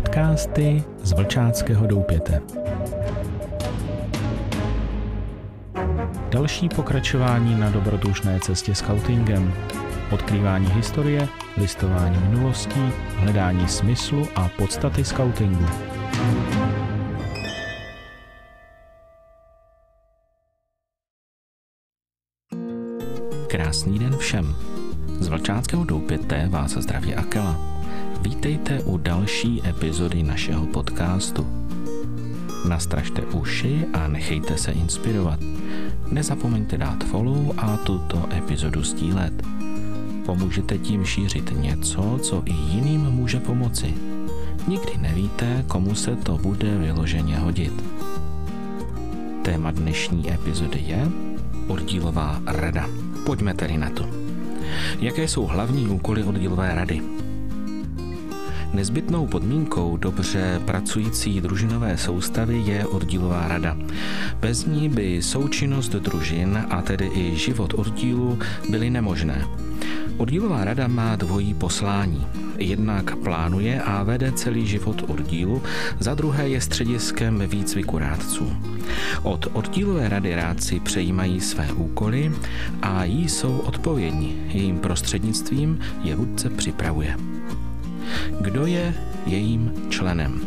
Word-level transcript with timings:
Podcasty 0.00 0.84
z 1.02 1.12
Vlčáckého 1.12 1.86
doupěte. 1.86 2.42
Další 6.30 6.68
pokračování 6.68 7.60
na 7.60 7.70
dobrodružné 7.70 8.40
cestě 8.40 8.74
scoutingem. 8.74 9.54
Odkrývání 10.12 10.66
historie, 10.66 11.28
listování 11.56 12.18
minulostí, 12.18 12.80
hledání 13.16 13.68
smyslu 13.68 14.28
a 14.36 14.50
podstaty 14.58 15.04
scoutingu. 15.04 15.66
Krásný 23.48 23.98
den 23.98 24.16
všem. 24.16 24.54
Z 25.18 25.28
Vlčáckého 25.28 25.84
doupěte 25.84 26.48
vás 26.48 26.70
zdraví 26.70 27.14
Akela. 27.14 27.79
Vítejte 28.22 28.82
u 28.82 28.98
další 28.98 29.62
epizody 29.68 30.22
našeho 30.22 30.66
podcastu. 30.66 31.46
Nastražte 32.68 33.22
uši 33.22 33.86
a 33.92 34.08
nechejte 34.08 34.58
se 34.58 34.72
inspirovat. 34.72 35.40
Nezapomeňte 36.10 36.78
dát 36.78 37.04
follow 37.04 37.52
a 37.56 37.76
tuto 37.76 38.28
epizodu 38.36 38.82
sdílet. 38.82 39.32
Pomůžete 40.26 40.78
tím 40.78 41.04
šířit 41.04 41.52
něco, 41.60 42.18
co 42.22 42.42
i 42.44 42.52
jiným 42.52 43.00
může 43.00 43.40
pomoci. 43.40 43.94
Nikdy 44.68 44.92
nevíte, 44.98 45.64
komu 45.68 45.94
se 45.94 46.16
to 46.16 46.38
bude 46.38 46.78
vyloženě 46.78 47.38
hodit. 47.38 47.84
Téma 49.42 49.70
dnešní 49.70 50.32
epizody 50.32 50.80
je 50.86 51.08
oddílová 51.68 52.40
rada. 52.46 52.88
Pojďme 53.26 53.54
tedy 53.54 53.76
na 53.76 53.90
to. 53.90 54.08
Jaké 54.98 55.28
jsou 55.28 55.46
hlavní 55.46 55.88
úkoly 55.88 56.24
oddílové 56.24 56.74
rady? 56.74 57.02
Nezbytnou 58.74 59.26
podmínkou 59.26 59.96
dobře 59.96 60.60
pracující 60.64 61.40
družinové 61.40 61.96
soustavy 61.96 62.58
je 62.58 62.86
oddílová 62.86 63.48
rada. 63.48 63.76
Bez 64.40 64.66
ní 64.66 64.88
by 64.88 65.22
součinnost 65.22 65.88
družin 65.88 66.66
a 66.70 66.82
tedy 66.82 67.10
i 67.14 67.36
život 67.36 67.74
oddílu 67.74 68.38
byly 68.68 68.90
nemožné. 68.90 69.46
Oddílová 70.16 70.64
rada 70.64 70.88
má 70.88 71.16
dvojí 71.16 71.54
poslání. 71.54 72.26
Jednak 72.58 73.16
plánuje 73.16 73.82
a 73.82 74.02
vede 74.02 74.32
celý 74.32 74.66
život 74.66 75.04
oddílu, 75.08 75.62
za 75.98 76.14
druhé 76.14 76.48
je 76.48 76.60
střediskem 76.60 77.42
výcviku 77.46 77.98
rádců. 77.98 78.52
Od 79.22 79.46
oddílové 79.52 80.08
rady 80.08 80.34
rádci 80.34 80.80
přejímají 80.80 81.40
své 81.40 81.72
úkoly 81.72 82.32
a 82.82 83.04
jí 83.04 83.28
jsou 83.28 83.58
odpovědní. 83.58 84.36
Jejím 84.48 84.78
prostřednictvím 84.78 85.78
je 86.02 86.16
vůdce 86.16 86.50
připravuje. 86.50 87.16
Kdo 88.40 88.66
je 88.66 88.94
jejím 89.26 89.72
členem? 89.88 90.40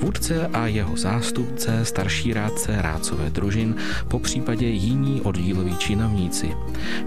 Vůdce 0.00 0.46
a 0.46 0.66
jeho 0.66 0.96
zástupce, 0.96 1.84
starší 1.84 2.32
rádce, 2.32 2.82
rádcové 2.82 3.30
družin, 3.30 3.74
po 4.08 4.18
případě 4.18 4.66
jiní 4.66 5.20
oddíloví 5.20 5.76
činovníci. 5.76 6.50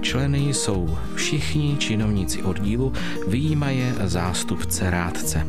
Členy 0.01 0.39
jsou 0.39 0.97
všichni 1.15 1.75
činovníci 1.79 2.43
oddílu, 2.43 2.93
vyjímaje 3.27 3.95
zástupce 4.03 4.89
rádce. 4.89 5.47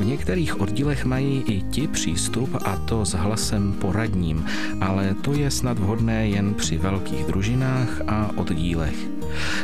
V 0.00 0.04
některých 0.04 0.60
oddílech 0.60 1.04
mají 1.04 1.44
i 1.46 1.62
ti 1.62 1.88
přístup 1.88 2.56
a 2.64 2.76
to 2.76 3.04
s 3.04 3.12
hlasem 3.12 3.72
poradním, 3.72 4.46
ale 4.80 5.14
to 5.20 5.32
je 5.32 5.50
snad 5.50 5.78
vhodné 5.78 6.28
jen 6.28 6.54
při 6.54 6.78
velkých 6.78 7.24
družinách 7.24 8.00
a 8.08 8.30
oddílech. 8.36 8.96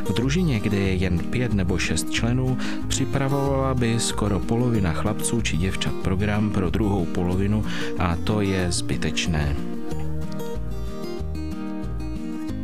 V 0.04 0.12
družině, 0.12 0.60
kde 0.60 0.76
je 0.78 0.94
jen 0.94 1.18
pět 1.18 1.54
nebo 1.54 1.78
šest 1.78 2.10
členů, 2.10 2.58
připravovala 2.88 3.74
by 3.74 4.00
skoro 4.00 4.38
polovina 4.38 4.92
chlapců 4.92 5.40
či 5.40 5.56
děvčat 5.56 5.94
program 5.94 6.50
pro 6.50 6.70
druhou 6.70 7.04
polovinu 7.04 7.64
a 7.98 8.16
to 8.16 8.40
je 8.40 8.72
zbytečné. 8.72 9.56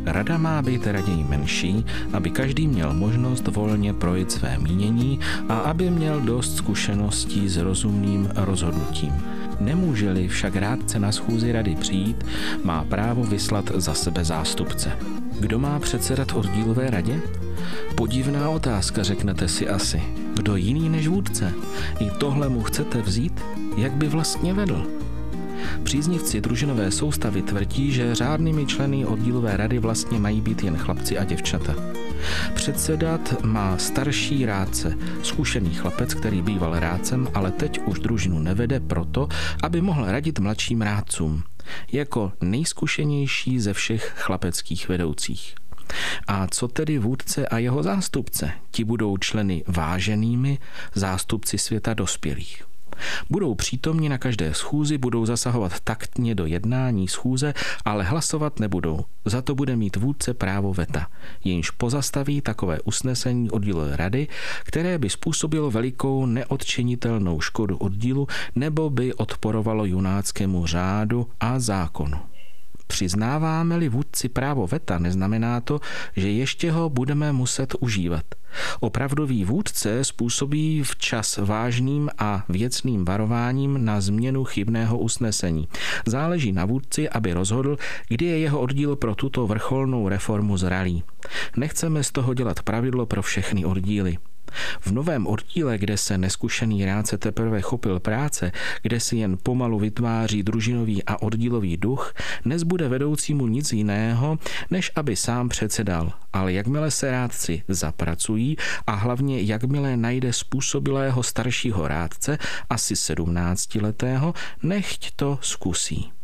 Rada 0.09 0.39
má 0.39 0.63
být 0.63 0.87
raději 0.87 1.25
menší, 1.25 1.85
aby 2.13 2.31
každý 2.31 2.69
měl 2.69 2.95
možnost 2.95 3.47
volně 3.49 3.95
projít 3.95 4.33
své 4.33 4.59
mínění 4.59 5.21
a 5.49 5.59
aby 5.59 5.91
měl 5.91 6.21
dost 6.21 6.57
zkušeností 6.57 7.49
s 7.49 7.57
rozumným 7.57 8.29
rozhodnutím. 8.35 9.13
Nemůže-li 9.61 10.29
však 10.29 10.57
rádce 10.57 10.99
na 10.99 11.13
schůzi 11.13 11.53
rady 11.53 11.77
přijít, 11.81 12.27
má 12.65 12.85
právo 12.85 13.25
vyslat 13.25 13.71
za 13.75 13.95
sebe 13.95 14.25
zástupce. 14.25 14.93
Kdo 15.41 15.59
má 15.59 15.79
předsedat 15.79 16.33
oddílové 16.33 16.91
radě? 16.91 17.21
Podivná 17.95 18.51
otázka, 18.51 19.03
řeknete 19.03 19.49
si 19.49 19.69
asi. 19.69 20.03
Kdo 20.35 20.57
jiný 20.57 20.89
než 20.89 21.09
vůdce? 21.09 21.53
I 22.01 22.11
tohle 22.11 22.49
mu 22.49 22.63
chcete 22.63 23.03
vzít? 23.03 23.41
Jak 23.77 23.93
by 23.93 24.09
vlastně 24.09 24.55
vedl? 24.55 24.87
Příznivci 25.83 26.41
družinové 26.41 26.91
soustavy 26.91 27.43
tvrdí, 27.43 27.93
že 27.93 28.15
řádnými 28.15 28.67
členy 28.67 29.07
oddílové 29.07 29.57
rady 29.57 29.79
vlastně 29.79 30.19
mají 30.19 30.41
být 30.41 30.65
jen 30.65 30.77
chlapci 30.77 31.19
a 31.19 31.25
děvčata. 31.25 31.75
Předsedat 32.55 33.45
má 33.45 33.79
starší 33.79 34.47
rádce, 34.47 34.95
zkušený 35.23 35.75
chlapec, 35.75 36.15
který 36.15 36.43
býval 36.43 36.79
rádcem, 36.79 37.29
ale 37.35 37.51
teď 37.51 37.81
už 37.87 37.99
družinu 37.99 38.39
nevede 38.39 38.81
proto, 38.81 39.29
aby 39.63 39.81
mohl 39.81 40.05
radit 40.07 40.39
mladším 40.39 40.83
rádcům. 40.83 41.43
Jako 41.93 42.33
nejzkušenější 42.41 43.61
ze 43.61 43.73
všech 43.73 44.13
chlapeckých 44.17 44.89
vedoucích. 44.89 45.55
A 46.27 46.47
co 46.47 46.69
tedy 46.69 46.99
vůdce 46.99 47.49
a 47.49 47.59
jeho 47.59 47.83
zástupce? 47.83 48.51
Ti 48.71 48.85
budou 48.85 49.17
členy 49.17 49.65
váženými, 49.67 50.59
zástupci 50.95 51.59
světa 51.59 51.95
dospělých. 51.95 52.68
Budou 53.31 53.55
přítomni 53.55 54.09
na 54.09 54.19
každé 54.19 54.55
schůzi, 54.55 54.99
budou 54.99 55.27
zasahovat 55.27 55.81
taktně 55.81 56.35
do 56.35 56.47
jednání 56.47 57.09
schůze, 57.09 57.55
ale 57.85 58.05
hlasovat 58.05 58.61
nebudou. 58.61 59.05
Za 59.25 59.43
to 59.43 59.55
bude 59.55 59.77
mít 59.77 59.97
vůdce 59.97 60.35
právo 60.35 60.75
veta, 60.75 61.07
jenž 61.45 61.71
pozastaví 61.71 62.41
takové 62.41 62.81
usnesení 62.81 63.51
oddílové 63.51 63.97
rady, 63.97 64.29
které 64.65 64.99
by 64.99 65.11
způsobilo 65.11 65.71
velikou 65.71 66.27
neodčinitelnou 66.27 67.41
škodu 67.41 67.77
oddílu 67.77 68.27
nebo 68.55 68.91
by 68.91 69.15
odporovalo 69.15 69.85
junáckému 69.85 70.67
řádu 70.67 71.27
a 71.41 71.59
zákonu. 71.59 72.28
Přiznáváme-li 72.89 73.89
vůdci 73.89 74.29
právo 74.29 74.67
veta, 74.67 74.99
neznamená 74.99 75.61
to, 75.61 75.81
že 76.17 76.31
ještě 76.31 76.73
ho 76.73 76.91
budeme 76.91 77.33
muset 77.33 77.75
užívat. 77.81 78.25
Opravdový 78.81 79.45
vůdce 79.45 80.05
způsobí 80.05 80.83
včas 80.83 81.37
vážným 81.37 82.11
a 82.19 82.45
věcným 82.49 83.05
varováním 83.05 83.85
na 83.85 84.01
změnu 84.01 84.45
chybného 84.45 84.99
usnesení. 84.99 85.69
Záleží 86.07 86.53
na 86.53 86.65
vůdci, 86.65 87.09
aby 87.09 87.33
rozhodl, 87.33 87.77
kdy 88.09 88.25
je 88.25 88.39
jeho 88.39 88.61
oddíl 88.61 88.97
pro 88.97 89.15
tuto 89.15 89.47
vrcholnou 89.47 90.09
reformu 90.09 90.57
zralý. 90.57 91.03
Nechceme 91.57 92.05
z 92.05 92.11
toho 92.11 92.35
dělat 92.35 92.63
pravidlo 92.63 93.07
pro 93.07 93.23
všechny 93.23 93.65
oddíly. 93.65 94.19
V 94.81 94.91
novém 94.93 95.27
oddíle, 95.27 95.79
kde 95.79 95.97
se 95.97 96.19
neskušený 96.19 96.85
rádce 96.85 97.19
teprve 97.19 97.61
chopil 97.61 98.01
práce, 98.01 98.53
kde 98.83 99.01
si 99.01 99.17
jen 99.17 99.39
pomalu 99.43 99.79
vytváří 99.79 100.43
družinový 100.43 101.05
a 101.05 101.23
oddílový 101.23 101.77
duch, 101.77 102.15
nezbude 102.45 102.89
vedoucímu 102.89 103.47
nic 103.47 103.73
jiného, 103.73 104.39
než 104.71 104.93
aby 104.97 105.17
sám 105.17 105.49
předsedal. 105.49 106.13
Ale 106.33 106.53
jakmile 106.53 106.91
se 106.91 107.11
rádci 107.11 107.63
zapracují 107.69 108.57
a 108.87 108.95
hlavně 108.95 109.41
jakmile 109.41 109.97
najde 109.97 110.33
způsobilého 110.33 111.23
staršího 111.23 111.89
rádce, 111.89 112.39
asi 112.71 112.95
17-letého, 112.95 114.35
nechť 114.63 115.11
to 115.17 115.39
zkusí 115.43 116.18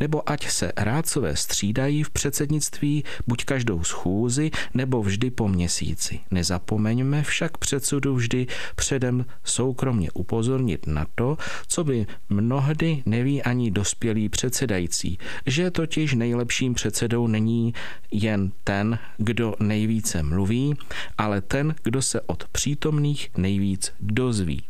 nebo 0.00 0.30
ať 0.30 0.48
se 0.50 0.72
rádcové 0.76 1.36
střídají 1.36 2.02
v 2.02 2.10
předsednictví 2.10 3.04
buď 3.26 3.44
každou 3.44 3.84
schůzi, 3.84 4.50
nebo 4.74 5.02
vždy 5.02 5.30
po 5.30 5.48
měsíci. 5.48 6.20
Nezapomeňme 6.30 7.22
však 7.22 7.58
předsudu 7.58 8.14
vždy 8.14 8.46
předem 8.76 9.26
soukromně 9.44 10.10
upozornit 10.10 10.86
na 10.86 11.06
to, 11.14 11.38
co 11.66 11.84
by 11.84 12.06
mnohdy 12.28 13.02
neví 13.06 13.42
ani 13.42 13.70
dospělý 13.70 14.28
předsedající, 14.28 15.18
že 15.46 15.70
totiž 15.70 16.14
nejlepším 16.14 16.74
předsedou 16.74 17.26
není 17.26 17.74
jen 18.10 18.52
ten, 18.64 18.98
kdo 19.18 19.54
nejvíce 19.60 20.22
mluví, 20.22 20.74
ale 21.18 21.40
ten, 21.40 21.74
kdo 21.82 22.02
se 22.02 22.20
od 22.20 22.48
přítomných 22.48 23.30
nejvíc 23.36 23.92
dozví. 24.00 24.69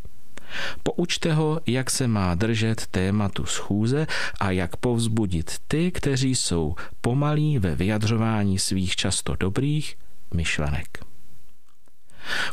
Poučte 0.83 1.33
ho, 1.33 1.61
jak 1.67 1.91
se 1.91 2.09
má 2.09 2.35
držet 2.35 2.87
tématu 2.87 3.47
schůze 3.47 4.07
a 4.41 4.51
jak 4.51 4.77
povzbudit 4.77 5.57
ty, 5.69 5.91
kteří 5.91 6.35
jsou 6.35 6.75
pomalí 7.01 7.59
ve 7.59 7.75
vyjadřování 7.75 8.59
svých 8.59 8.97
často 8.97 9.37
dobrých 9.41 9.97
myšlenek. 10.35 11.05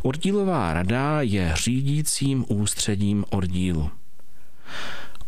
Oddílová 0.01 0.73
rada 0.73 1.21
je 1.21 1.53
řídícím 1.55 2.45
ústředím 2.47 3.25
oddílu. 3.29 3.91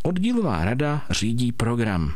Oddílová 0.02 0.64
rada 0.64 1.02
řídí 1.10 1.52
program. 1.52 2.14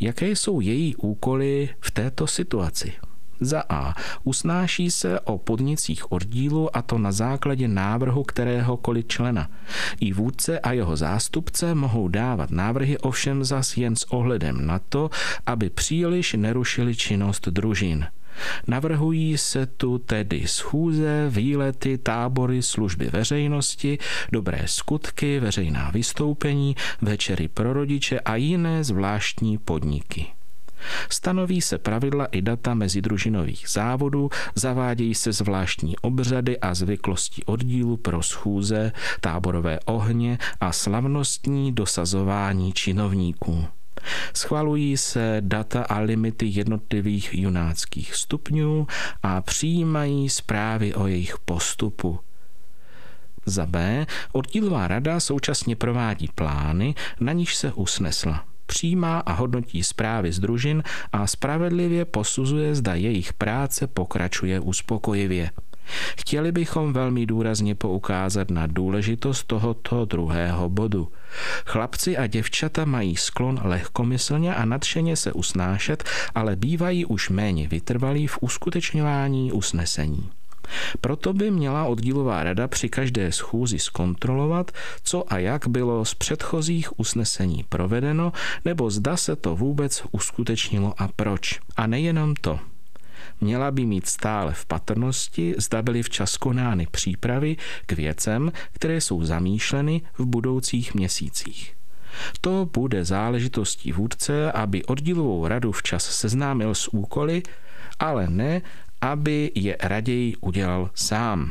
Jaké 0.00 0.30
jsou 0.30 0.60
její 0.60 0.96
úkoly 0.96 1.68
v 1.80 1.90
této 1.90 2.26
situaci? 2.26 2.92
Za 3.44 3.62
A. 3.68 3.94
Usnáší 4.24 4.90
se 4.90 5.20
o 5.20 5.38
podnicích 5.38 6.12
oddílu 6.12 6.76
a 6.76 6.82
to 6.82 6.98
na 6.98 7.12
základě 7.12 7.68
návrhu 7.68 8.22
kteréhokoliv 8.22 9.06
člena. 9.06 9.48
I 10.00 10.12
vůdce 10.12 10.60
a 10.60 10.72
jeho 10.72 10.96
zástupce 10.96 11.74
mohou 11.74 12.08
dávat 12.08 12.50
návrhy 12.50 12.98
ovšem 12.98 13.44
zas 13.44 13.76
jen 13.76 13.96
s 13.96 14.12
ohledem 14.12 14.66
na 14.66 14.78
to, 14.78 15.10
aby 15.46 15.70
příliš 15.70 16.34
nerušili 16.34 16.96
činnost 16.96 17.48
družin. 17.48 18.06
Navrhují 18.66 19.38
se 19.38 19.66
tu 19.66 19.98
tedy 19.98 20.42
schůze, 20.46 21.26
výlety, 21.30 21.98
tábory, 21.98 22.62
služby 22.62 23.10
veřejnosti, 23.12 23.98
dobré 24.32 24.62
skutky, 24.66 25.40
veřejná 25.40 25.90
vystoupení, 25.90 26.76
večery 27.02 27.48
pro 27.48 27.72
rodiče 27.72 28.20
a 28.20 28.36
jiné 28.36 28.84
zvláštní 28.84 29.58
podniky. 29.58 30.26
Stanoví 31.10 31.60
se 31.60 31.78
pravidla 31.78 32.26
i 32.26 32.42
data 32.42 32.74
mezidružinových 32.74 33.64
závodů, 33.68 34.30
zavádějí 34.54 35.14
se 35.14 35.32
zvláštní 35.32 35.98
obřady 35.98 36.60
a 36.60 36.74
zvyklosti 36.74 37.44
oddílu 37.44 37.96
pro 37.96 38.22
schůze, 38.22 38.92
táborové 39.20 39.78
ohně 39.84 40.38
a 40.60 40.72
slavnostní 40.72 41.72
dosazování 41.72 42.72
činovníků. 42.72 43.66
Schvalují 44.34 44.96
se 44.96 45.36
data 45.40 45.82
a 45.82 45.98
limity 45.98 46.46
jednotlivých 46.46 47.34
junáckých 47.34 48.14
stupňů 48.14 48.86
a 49.22 49.40
přijímají 49.40 50.28
zprávy 50.28 50.94
o 50.94 51.06
jejich 51.06 51.38
postupu. 51.38 52.18
Za 53.46 53.66
B. 53.66 54.06
Oddílová 54.32 54.88
rada 54.88 55.20
současně 55.20 55.76
provádí 55.76 56.28
plány, 56.34 56.94
na 57.20 57.32
níž 57.32 57.54
se 57.54 57.72
usnesla 57.72 58.51
přijímá 58.66 59.18
a 59.18 59.32
hodnotí 59.32 59.82
zprávy 59.82 60.32
z 60.32 60.38
družin 60.38 60.82
a 61.12 61.26
spravedlivě 61.26 62.04
posuzuje, 62.04 62.74
zda 62.74 62.94
jejich 62.94 63.32
práce 63.32 63.86
pokračuje 63.86 64.60
uspokojivě. 64.60 65.50
Chtěli 66.16 66.52
bychom 66.52 66.92
velmi 66.92 67.26
důrazně 67.26 67.74
poukázat 67.74 68.50
na 68.50 68.66
důležitost 68.66 69.44
tohoto 69.44 70.04
druhého 70.04 70.68
bodu. 70.68 71.08
Chlapci 71.66 72.16
a 72.16 72.26
děvčata 72.26 72.84
mají 72.84 73.16
sklon 73.16 73.60
lehkomyslně 73.64 74.54
a 74.54 74.64
nadšeně 74.64 75.16
se 75.16 75.32
usnášet, 75.32 76.04
ale 76.34 76.56
bývají 76.56 77.04
už 77.04 77.30
méně 77.30 77.68
vytrvalí 77.68 78.26
v 78.26 78.38
uskutečňování 78.40 79.52
usnesení. 79.52 80.30
Proto 81.00 81.32
by 81.32 81.50
měla 81.50 81.84
oddílová 81.84 82.42
rada 82.42 82.68
při 82.68 82.88
každé 82.88 83.32
schůzi 83.32 83.78
zkontrolovat, 83.78 84.70
co 85.02 85.32
a 85.32 85.38
jak 85.38 85.68
bylo 85.68 86.04
z 86.04 86.14
předchozích 86.14 87.00
usnesení 87.00 87.64
provedeno, 87.68 88.32
nebo 88.64 88.90
zda 88.90 89.16
se 89.16 89.36
to 89.36 89.56
vůbec 89.56 90.02
uskutečnilo 90.10 90.94
a 90.98 91.08
proč. 91.16 91.60
A 91.76 91.86
nejenom 91.86 92.34
to. 92.34 92.60
Měla 93.40 93.70
by 93.70 93.86
mít 93.86 94.06
stále 94.06 94.52
v 94.52 94.66
patrnosti, 94.66 95.54
zda 95.58 95.82
byly 95.82 96.02
včas 96.02 96.36
konány 96.36 96.86
přípravy 96.90 97.56
k 97.86 97.92
věcem, 97.92 98.52
které 98.72 99.00
jsou 99.00 99.24
zamýšleny 99.24 100.02
v 100.18 100.24
budoucích 100.24 100.94
měsících. 100.94 101.74
To 102.40 102.68
bude 102.72 103.04
záležitostí 103.04 103.92
vůdce, 103.92 104.52
aby 104.52 104.84
oddílovou 104.84 105.46
radu 105.46 105.72
včas 105.72 106.04
seznámil 106.04 106.74
s 106.74 106.94
úkoly, 106.94 107.42
ale 107.98 108.30
ne, 108.30 108.62
aby 109.02 109.52
je 109.54 109.76
raději 109.80 110.36
udělal 110.36 110.90
sám. 110.94 111.50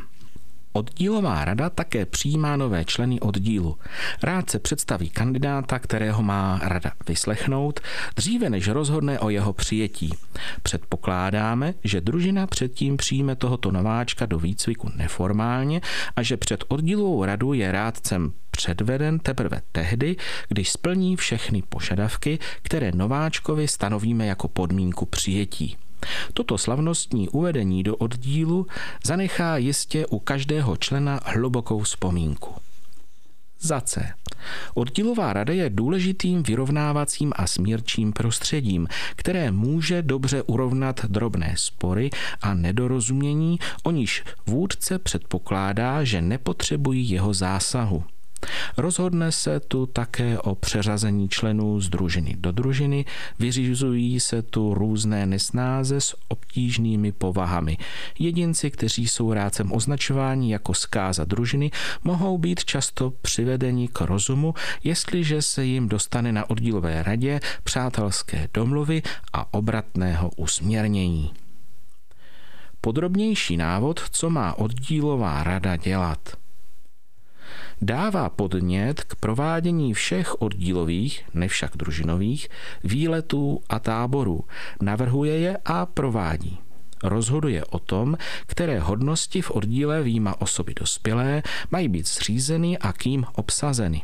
Oddílová 0.72 1.44
rada 1.44 1.70
také 1.70 2.06
přijímá 2.06 2.56
nové 2.56 2.84
členy 2.84 3.20
oddílu. 3.20 3.78
Rád 4.22 4.50
se 4.50 4.58
představí 4.58 5.10
kandidáta, 5.10 5.78
kterého 5.78 6.22
má 6.22 6.60
rada 6.62 6.92
vyslechnout, 7.08 7.80
dříve 8.16 8.50
než 8.50 8.68
rozhodne 8.68 9.18
o 9.20 9.30
jeho 9.30 9.52
přijetí. 9.52 10.14
Předpokládáme, 10.62 11.74
že 11.84 12.00
družina 12.00 12.46
předtím 12.46 12.96
přijme 12.96 13.36
tohoto 13.36 13.70
nováčka 13.70 14.26
do 14.26 14.38
výcviku 14.38 14.90
neformálně 14.96 15.80
a 16.16 16.22
že 16.22 16.36
před 16.36 16.64
oddílovou 16.68 17.24
radu 17.24 17.52
je 17.52 17.72
rádcem 17.72 18.32
předveden 18.50 19.18
teprve 19.18 19.62
tehdy, 19.72 20.16
když 20.48 20.70
splní 20.70 21.16
všechny 21.16 21.62
požadavky, 21.62 22.38
které 22.62 22.92
nováčkovi 22.94 23.68
stanovíme 23.68 24.26
jako 24.26 24.48
podmínku 24.48 25.06
přijetí. 25.06 25.76
Toto 26.34 26.58
slavnostní 26.58 27.28
uvedení 27.28 27.82
do 27.82 27.96
oddílu 27.96 28.66
zanechá 29.04 29.56
jistě 29.56 30.06
u 30.06 30.18
každého 30.18 30.76
člena 30.76 31.20
hlubokou 31.24 31.80
vzpomínku. 31.80 32.54
Za 33.60 33.80
C. 33.80 34.14
Oddílová 34.74 35.32
rada 35.32 35.52
je 35.52 35.70
důležitým 35.70 36.42
vyrovnávacím 36.42 37.32
a 37.36 37.46
smírčím 37.46 38.12
prostředím, 38.12 38.88
které 39.16 39.50
může 39.50 40.02
dobře 40.02 40.42
urovnat 40.42 41.04
drobné 41.04 41.54
spory 41.56 42.10
a 42.40 42.54
nedorozumění, 42.54 43.58
o 43.82 43.90
níž 43.90 44.24
vůdce 44.46 44.98
předpokládá, 44.98 46.04
že 46.04 46.22
nepotřebují 46.22 47.10
jeho 47.10 47.34
zásahu. 47.34 48.04
Rozhodne 48.76 49.32
se 49.32 49.60
tu 49.60 49.86
také 49.86 50.38
o 50.38 50.54
přeřazení 50.54 51.28
členů 51.28 51.80
z 51.80 51.88
družiny 51.88 52.36
do 52.38 52.52
družiny, 52.52 53.04
vyřizují 53.38 54.20
se 54.20 54.42
tu 54.42 54.74
různé 54.74 55.26
nesnáze 55.26 56.00
s 56.00 56.16
obtížnými 56.28 57.12
povahami. 57.12 57.78
Jedinci, 58.18 58.70
kteří 58.70 59.08
jsou 59.08 59.32
rádcem 59.32 59.72
označováni 59.72 60.52
jako 60.52 60.74
zkáza 60.74 61.24
družiny, 61.24 61.70
mohou 62.04 62.38
být 62.38 62.64
často 62.64 63.12
přivedeni 63.22 63.88
k 63.88 64.00
rozumu, 64.00 64.54
jestliže 64.84 65.42
se 65.42 65.64
jim 65.64 65.88
dostane 65.88 66.32
na 66.32 66.50
oddílové 66.50 67.02
radě 67.02 67.40
přátelské 67.64 68.48
domluvy 68.54 69.02
a 69.32 69.54
obratného 69.54 70.30
usměrnění. 70.36 71.32
Podrobnější 72.80 73.56
návod, 73.56 74.00
co 74.10 74.30
má 74.30 74.58
oddílová 74.58 75.42
rada 75.42 75.76
dělat– 75.76 76.18
dává 77.82 78.28
podnět 78.28 79.04
k 79.04 79.14
provádění 79.14 79.94
všech 79.94 80.42
oddílových, 80.42 81.24
nevšak 81.34 81.76
družinových, 81.76 82.48
výletů 82.84 83.60
a 83.68 83.78
táborů, 83.78 84.44
navrhuje 84.82 85.38
je 85.38 85.58
a 85.64 85.86
provádí. 85.86 86.58
Rozhoduje 87.02 87.64
o 87.64 87.78
tom, 87.78 88.16
které 88.46 88.80
hodnosti 88.80 89.42
v 89.42 89.50
oddíle 89.50 90.02
výjima 90.02 90.40
osoby 90.40 90.74
dospělé 90.74 91.42
mají 91.70 91.88
být 91.88 92.08
zřízeny 92.08 92.78
a 92.78 92.92
kým 92.92 93.24
obsazeny. 93.32 94.02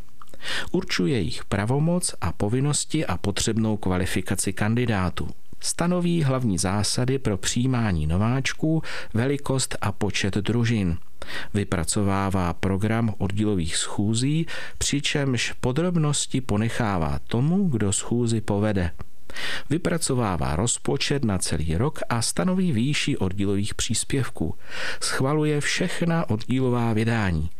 Určuje 0.73 1.15
jejich 1.15 1.45
pravomoc 1.45 2.15
a 2.21 2.33
povinnosti 2.33 3.07
a 3.07 3.17
potřebnou 3.17 3.77
kvalifikaci 3.77 4.53
kandidátů. 4.53 5.29
Stanoví 5.61 6.23
hlavní 6.23 6.59
zásady 6.59 7.19
pro 7.19 7.37
přijímání 7.37 8.07
nováčků, 8.07 8.83
velikost 9.15 9.77
a 9.81 9.93
počet 9.93 10.35
družin. 10.35 10.99
Vypracovává 11.55 12.53
program 12.53 13.15
oddílových 13.19 13.77
schůzí, 13.77 14.47
přičemž 14.79 15.53
podrobnosti 15.61 16.41
ponechává 16.41 17.19
tomu, 17.27 17.69
kdo 17.69 17.93
schůzi 17.93 18.41
povede. 18.41 18.91
Vypracovává 19.71 20.57
rozpočet 20.57 21.25
na 21.25 21.39
celý 21.39 21.77
rok 21.77 21.99
a 22.09 22.23
stanoví 22.23 22.73
výši 22.73 23.17
oddílových 23.17 23.75
příspěvků. 23.75 24.55
Schvaluje 25.01 25.61
všechna 25.61 26.31
oddílová 26.31 26.93
vydání. 26.93 27.51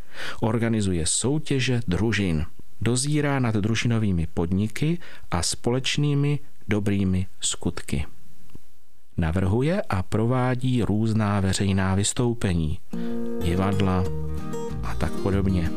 Organizuje 0.41 1.07
soutěže 1.07 1.81
družin. 1.89 2.45
Dozírá 2.81 3.39
nad 3.39 3.55
družinovými 3.55 4.27
podniky 4.35 4.99
a 5.31 5.43
společnými 5.43 6.39
dobrými 6.69 7.27
skutky. 7.41 8.07
Navrhuje 9.19 9.83
a 9.83 10.03
provádí 10.03 10.83
různá 10.83 11.41
veřejná 11.41 11.95
vystoupení, 11.95 12.79
divadla 13.43 14.05
a 14.83 14.95
tak 14.95 15.13
podobně. 15.13 15.71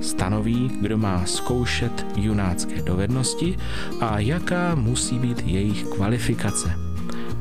Stanoví, 0.00 0.70
kdo 0.80 0.98
má 0.98 1.26
zkoušet 1.26 2.06
junácké 2.16 2.82
dovednosti 2.82 3.56
a 4.00 4.18
jaká 4.18 4.74
musí 4.74 5.18
být 5.18 5.42
jejich 5.46 5.84
kvalifikace. 5.84 6.78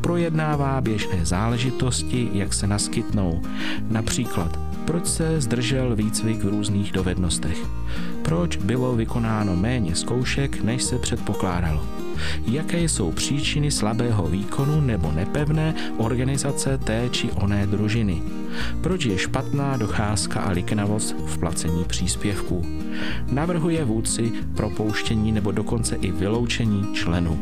Projednává 0.01 0.81
běžné 0.81 1.25
záležitosti, 1.25 2.29
jak 2.33 2.53
se 2.53 2.67
naskytnou, 2.67 3.41
například 3.89 4.59
proč 4.85 5.05
se 5.07 5.41
zdržel 5.41 5.95
výcvik 5.95 6.43
v 6.43 6.49
různých 6.49 6.91
dovednostech, 6.91 7.57
proč 8.21 8.57
bylo 8.57 8.95
vykonáno 8.95 9.55
méně 9.55 9.95
zkoušek, 9.95 10.63
než 10.63 10.83
se 10.83 10.99
předpokládalo 10.99 12.04
jaké 12.47 12.81
jsou 12.81 13.11
příčiny 13.11 13.71
slabého 13.71 14.27
výkonu 14.27 14.81
nebo 14.81 15.11
nepevné 15.11 15.73
organizace 15.97 16.77
té 16.77 17.09
či 17.11 17.31
oné 17.31 17.67
družiny. 17.67 18.21
Proč 18.81 19.05
je 19.05 19.17
špatná 19.17 19.77
docházka 19.77 20.39
a 20.39 20.51
liknavost 20.51 21.15
v 21.25 21.37
placení 21.37 21.83
příspěvků. 21.83 22.65
Navrhuje 23.31 23.85
vůdci 23.85 24.31
propouštění 24.55 25.31
nebo 25.31 25.51
dokonce 25.51 25.95
i 25.95 26.11
vyloučení 26.11 26.93
členů. 26.93 27.39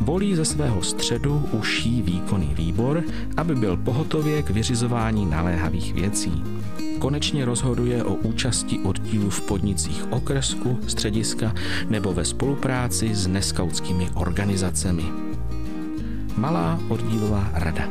Volí 0.00 0.34
ze 0.36 0.44
svého 0.44 0.82
středu 0.82 1.48
užší 1.52 2.02
výkonný 2.02 2.54
výbor, 2.54 3.04
aby 3.36 3.54
byl 3.54 3.76
pohotově 3.76 4.42
k 4.42 4.50
vyřizování 4.50 5.26
naléhavých 5.26 5.94
věcí 5.94 6.61
konečně 7.02 7.44
rozhoduje 7.44 8.04
o 8.04 8.14
účasti 8.14 8.78
oddílu 8.78 9.30
v 9.30 9.40
podnicích 9.40 10.12
okresku, 10.12 10.78
střediska 10.86 11.54
nebo 11.88 12.12
ve 12.12 12.24
spolupráci 12.24 13.14
s 13.14 13.26
neskautskými 13.26 14.10
organizacemi. 14.14 15.02
Malá 16.36 16.80
oddílová 16.88 17.50
rada. 17.52 17.88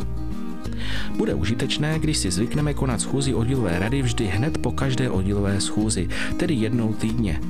Bude 1.17 1.33
užitečné, 1.33 1.99
když 1.99 2.17
si 2.17 2.31
zvykneme 2.31 2.73
konat 2.73 3.01
schůzi 3.01 3.33
oddílové 3.33 3.79
rady 3.79 4.01
vždy 4.01 4.25
hned 4.25 4.57
po 4.57 4.71
každé 4.71 5.09
oddílové 5.09 5.61
schůzi, 5.61 6.09
tedy 6.37 6.53
jednou 6.53 6.93
týdně. 6.93 7.41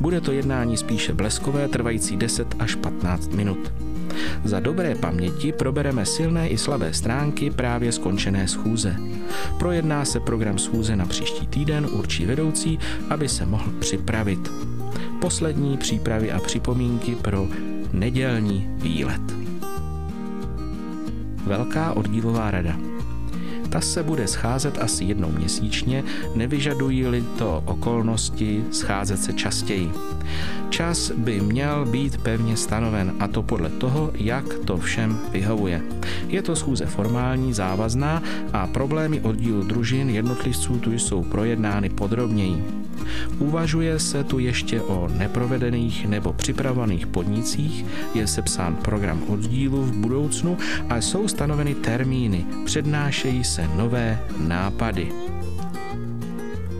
Bude 0.00 0.20
to 0.20 0.32
jednání 0.32 0.76
spíše 0.76 1.14
bleskové, 1.14 1.68
trvající 1.68 2.16
10 2.16 2.54
až 2.58 2.74
15 2.74 3.32
minut. 3.32 3.83
Za 4.44 4.60
dobré 4.60 4.94
paměti 4.94 5.52
probereme 5.52 6.06
silné 6.06 6.48
i 6.48 6.58
slabé 6.58 6.92
stránky 6.92 7.50
právě 7.50 7.92
skončené 7.92 8.48
schůze. 8.48 8.96
Projedná 9.58 10.04
se 10.04 10.20
program 10.20 10.58
schůze 10.58 10.96
na 10.96 11.06
příští 11.06 11.46
týden, 11.46 11.86
určí 11.92 12.26
vedoucí, 12.26 12.78
aby 13.10 13.28
se 13.28 13.46
mohl 13.46 13.72
připravit. 13.78 14.52
Poslední 15.20 15.76
přípravy 15.76 16.32
a 16.32 16.40
připomínky 16.40 17.14
pro 17.14 17.48
nedělní 17.92 18.70
výlet. 18.76 19.22
Velká 21.46 21.92
oddílová 21.92 22.50
rada. 22.50 22.93
Ta 23.74 23.80
se 23.80 24.02
bude 24.02 24.26
scházet 24.26 24.78
asi 24.78 25.04
jednou 25.04 25.30
měsíčně, 25.30 26.04
nevyžadují-li 26.34 27.24
to 27.38 27.62
okolnosti 27.66 28.64
scházet 28.70 29.22
se 29.22 29.32
častěji. 29.32 29.90
Čas 30.70 31.10
by 31.10 31.40
měl 31.40 31.84
být 31.84 32.18
pevně 32.18 32.56
stanoven 32.56 33.14
a 33.20 33.28
to 33.28 33.42
podle 33.42 33.68
toho, 33.70 34.10
jak 34.14 34.44
to 34.64 34.76
všem 34.76 35.18
vyhovuje. 35.32 35.82
Je 36.28 36.42
to 36.42 36.56
schůze 36.56 36.86
formální, 36.86 37.52
závazná 37.52 38.22
a 38.52 38.66
problémy 38.66 39.20
oddílu 39.20 39.62
družin 39.62 40.10
jednotlivců 40.10 40.78
tu 40.78 40.92
jsou 40.92 41.22
projednány 41.22 41.88
podrobněji. 41.88 42.64
Uvažuje 43.38 43.98
se 43.98 44.24
tu 44.24 44.38
ještě 44.38 44.80
o 44.80 45.08
neprovedených 45.08 46.06
nebo 46.06 46.32
připravovaných 46.32 47.06
podnicích, 47.06 47.84
je 48.14 48.26
sepsán 48.26 48.76
program 48.76 49.22
oddílu 49.28 49.82
v 49.82 49.92
budoucnu 49.92 50.58
a 50.88 50.96
jsou 50.96 51.28
stanoveny 51.28 51.74
termíny, 51.74 52.44
přednášejí 52.64 53.44
se 53.44 53.63
nové 53.76 54.20
nápady. 54.38 55.12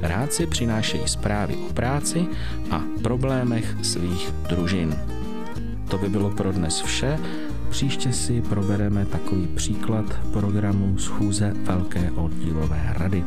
Rádci 0.03 0.47
přinášejí 0.47 1.09
zprávy 1.09 1.57
o 1.57 1.73
práci 1.73 2.27
a 2.71 2.83
problémech 3.03 3.77
svých 3.83 4.33
družin. 4.49 4.97
To 5.89 5.99
by 5.99 6.09
bylo 6.09 6.31
pro 6.31 6.53
dnes 6.53 6.81
vše. 6.81 7.19
Příště 7.71 8.13
si 8.13 8.43
probereme 8.43 9.07
takový 9.07 9.47
příklad 9.47 10.05
programu 10.33 10.99
schůze 10.99 11.53
Velké 11.63 12.11
oddílové 12.11 12.95
rady. 12.97 13.25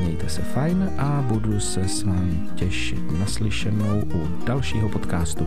Mějte 0.00 0.28
se 0.28 0.42
fajn 0.42 0.92
a 0.98 1.24
budu 1.28 1.60
se 1.60 1.88
s 1.88 2.02
vámi 2.02 2.40
těšit 2.54 3.18
naslyšenou 3.18 4.02
u 4.14 4.44
dalšího 4.44 4.88
podcastu. 4.88 5.46